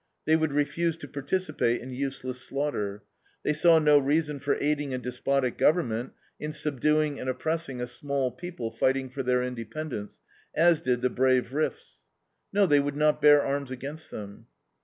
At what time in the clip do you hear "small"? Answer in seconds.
7.85-8.31